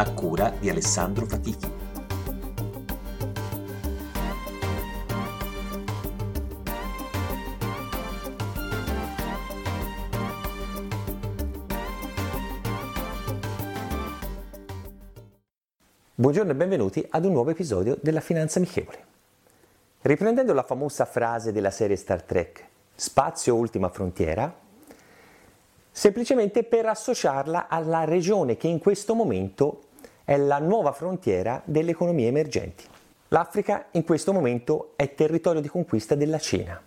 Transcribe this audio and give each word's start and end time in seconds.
a 0.00 0.12
cura 0.12 0.54
di 0.56 0.70
Alessandro 0.70 1.26
Fatichi. 1.26 1.66
Buongiorno 16.14 16.52
e 16.52 16.54
benvenuti 16.54 17.04
ad 17.10 17.24
un 17.24 17.32
nuovo 17.32 17.50
episodio 17.50 17.98
della 18.00 18.20
Finanza 18.20 18.58
Amichevole. 18.58 19.04
Riprendendo 20.02 20.52
la 20.52 20.62
famosa 20.62 21.06
frase 21.06 21.50
della 21.50 21.72
serie 21.72 21.96
Star 21.96 22.22
Trek, 22.22 22.64
spazio 22.94 23.56
ultima 23.56 23.88
frontiera, 23.88 24.54
semplicemente 25.90 26.62
per 26.62 26.86
associarla 26.86 27.66
alla 27.66 28.04
regione 28.04 28.56
che 28.56 28.68
in 28.68 28.78
questo 28.78 29.16
momento 29.16 29.86
è 30.28 30.36
la 30.36 30.58
nuova 30.58 30.92
frontiera 30.92 31.62
delle 31.64 31.92
economie 31.92 32.26
emergenti. 32.26 32.84
L'Africa 33.28 33.86
in 33.92 34.04
questo 34.04 34.34
momento 34.34 34.92
è 34.94 35.14
territorio 35.14 35.62
di 35.62 35.68
conquista 35.68 36.14
della 36.14 36.38
Cina. 36.38 36.78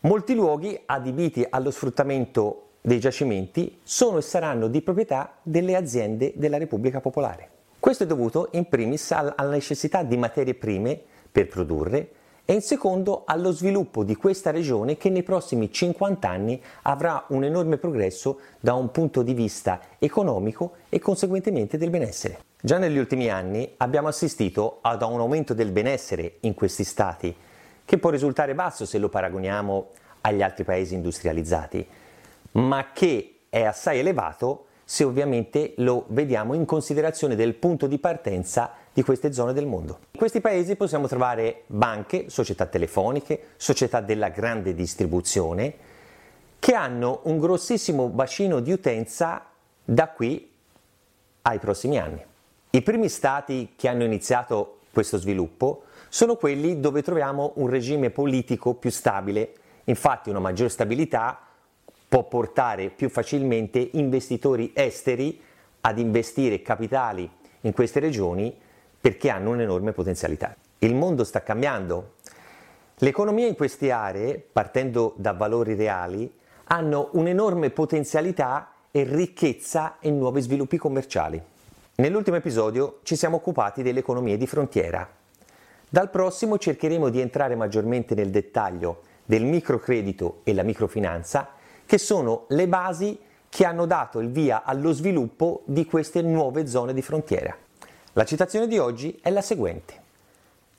Molti 0.00 0.34
luoghi 0.34 0.76
adibiti 0.86 1.46
allo 1.48 1.70
sfruttamento 1.70 2.70
dei 2.80 2.98
giacimenti 2.98 3.78
sono 3.84 4.18
e 4.18 4.22
saranno 4.22 4.66
di 4.66 4.82
proprietà 4.82 5.36
delle 5.40 5.76
aziende 5.76 6.32
della 6.34 6.58
Repubblica 6.58 7.00
Popolare. 7.00 7.48
Questo 7.78 8.02
è 8.02 8.06
dovuto 8.08 8.48
in 8.50 8.68
primis 8.68 9.12
alla 9.12 9.34
necessità 9.38 10.02
di 10.02 10.16
materie 10.16 10.54
prime 10.54 11.00
per 11.30 11.46
produrre 11.46 12.10
e 12.44 12.54
in 12.54 12.60
secondo 12.60 13.22
allo 13.24 13.52
sviluppo 13.52 14.02
di 14.02 14.16
questa 14.16 14.50
regione 14.50 14.96
che 14.96 15.10
nei 15.10 15.22
prossimi 15.22 15.70
50 15.70 16.28
anni 16.28 16.60
avrà 16.82 17.24
un 17.28 17.44
enorme 17.44 17.76
progresso 17.76 18.40
da 18.58 18.74
un 18.74 18.90
punto 18.90 19.22
di 19.22 19.32
vista 19.32 19.80
economico 20.00 20.72
e 20.88 20.98
conseguentemente 20.98 21.78
del 21.78 21.90
benessere. 21.90 22.46
Già 22.60 22.76
negli 22.76 22.98
ultimi 22.98 23.30
anni 23.30 23.72
abbiamo 23.76 24.08
assistito 24.08 24.78
ad 24.80 25.02
un 25.02 25.20
aumento 25.20 25.54
del 25.54 25.70
benessere 25.70 26.38
in 26.40 26.54
questi 26.54 26.82
stati, 26.82 27.32
che 27.84 27.98
può 27.98 28.10
risultare 28.10 28.52
basso 28.56 28.84
se 28.84 28.98
lo 28.98 29.08
paragoniamo 29.08 29.90
agli 30.22 30.42
altri 30.42 30.64
paesi 30.64 30.94
industrializzati, 30.94 31.86
ma 32.52 32.90
che 32.92 33.42
è 33.48 33.62
assai 33.62 34.00
elevato 34.00 34.66
se 34.84 35.04
ovviamente 35.04 35.74
lo 35.76 36.06
vediamo 36.08 36.54
in 36.54 36.64
considerazione 36.64 37.36
del 37.36 37.54
punto 37.54 37.86
di 37.86 37.98
partenza 37.98 38.72
di 38.92 39.04
queste 39.04 39.32
zone 39.32 39.52
del 39.52 39.66
mondo. 39.66 40.00
In 40.10 40.18
questi 40.18 40.40
paesi 40.40 40.74
possiamo 40.74 41.06
trovare 41.06 41.62
banche, 41.68 42.28
società 42.28 42.66
telefoniche, 42.66 43.50
società 43.56 44.00
della 44.00 44.30
grande 44.30 44.74
distribuzione, 44.74 45.74
che 46.58 46.74
hanno 46.74 47.20
un 47.24 47.38
grossissimo 47.38 48.08
bacino 48.08 48.58
di 48.58 48.72
utenza 48.72 49.46
da 49.84 50.08
qui 50.08 50.50
ai 51.42 51.58
prossimi 51.60 51.98
anni. 51.98 52.26
I 52.70 52.82
primi 52.82 53.08
stati 53.08 53.72
che 53.76 53.88
hanno 53.88 54.04
iniziato 54.04 54.80
questo 54.92 55.16
sviluppo 55.16 55.84
sono 56.10 56.36
quelli 56.36 56.80
dove 56.80 57.02
troviamo 57.02 57.52
un 57.56 57.70
regime 57.70 58.10
politico 58.10 58.74
più 58.74 58.90
stabile, 58.90 59.54
infatti 59.84 60.28
una 60.28 60.38
maggior 60.38 60.70
stabilità 60.70 61.40
può 62.06 62.24
portare 62.24 62.90
più 62.90 63.08
facilmente 63.08 63.88
investitori 63.92 64.72
esteri 64.74 65.40
ad 65.80 65.98
investire 65.98 66.60
capitali 66.60 67.30
in 67.62 67.72
queste 67.72 68.00
regioni 68.00 68.54
perché 69.00 69.30
hanno 69.30 69.50
un'enorme 69.50 69.92
potenzialità. 69.92 70.54
Il 70.80 70.94
mondo 70.94 71.24
sta 71.24 71.42
cambiando. 71.42 72.16
Le 72.96 73.08
economie 73.08 73.46
in 73.46 73.56
queste 73.56 73.90
aree, 73.90 74.44
partendo 74.52 75.14
da 75.16 75.32
valori 75.32 75.74
reali, 75.74 76.30
hanno 76.64 77.08
un'enorme 77.12 77.70
potenzialità 77.70 78.72
e 78.90 79.04
ricchezza 79.04 79.96
in 80.00 80.18
nuovi 80.18 80.42
sviluppi 80.42 80.76
commerciali. 80.76 81.42
Nell'ultimo 82.00 82.36
episodio 82.36 83.00
ci 83.02 83.16
siamo 83.16 83.38
occupati 83.38 83.82
delle 83.82 83.98
economie 83.98 84.36
di 84.36 84.46
frontiera. 84.46 85.04
Dal 85.88 86.10
prossimo 86.10 86.56
cercheremo 86.56 87.08
di 87.08 87.20
entrare 87.20 87.56
maggiormente 87.56 88.14
nel 88.14 88.30
dettaglio 88.30 89.02
del 89.24 89.44
microcredito 89.44 90.42
e 90.44 90.54
la 90.54 90.62
microfinanza, 90.62 91.48
che 91.84 91.98
sono 91.98 92.44
le 92.50 92.68
basi 92.68 93.18
che 93.48 93.64
hanno 93.64 93.84
dato 93.84 94.20
il 94.20 94.30
via 94.30 94.62
allo 94.62 94.92
sviluppo 94.92 95.62
di 95.64 95.86
queste 95.86 96.22
nuove 96.22 96.68
zone 96.68 96.94
di 96.94 97.02
frontiera. 97.02 97.56
La 98.12 98.24
citazione 98.24 98.68
di 98.68 98.78
oggi 98.78 99.18
è 99.20 99.30
la 99.30 99.42
seguente. 99.42 99.94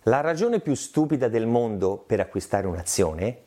La 0.04 0.22
ragione 0.22 0.62
più 0.62 0.74
stupida 0.74 1.28
del 1.28 1.48
mondo 1.48 1.98
per 1.98 2.22
acquistare 2.22 2.66
un'azione 2.66 3.42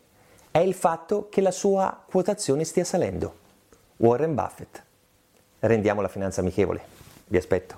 è 0.51 0.59
il 0.59 0.75
fatto 0.75 1.29
che 1.31 1.41
la 1.41 1.51
sua 1.51 2.05
quotazione 2.07 2.65
stia 2.65 2.85
salendo. 2.85 3.35
Warren 3.97 4.35
Buffett. 4.35 4.83
Rendiamo 5.61 6.03
la 6.03 6.09
finanza 6.09 6.43
amichevole. 6.43 7.12
Vi 7.33 7.39
aspetto. 7.39 7.77